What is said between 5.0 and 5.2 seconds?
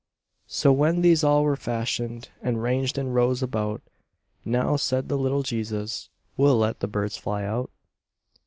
the